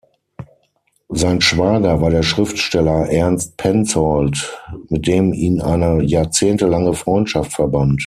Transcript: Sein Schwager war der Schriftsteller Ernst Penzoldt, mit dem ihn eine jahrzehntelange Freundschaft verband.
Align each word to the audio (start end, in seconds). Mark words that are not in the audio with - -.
Sein 1.09 1.41
Schwager 1.41 2.01
war 2.01 2.09
der 2.09 2.23
Schriftsteller 2.23 3.07
Ernst 3.11 3.55
Penzoldt, 3.57 4.59
mit 4.89 5.05
dem 5.05 5.31
ihn 5.31 5.61
eine 5.61 6.01
jahrzehntelange 6.01 6.95
Freundschaft 6.95 7.53
verband. 7.53 7.99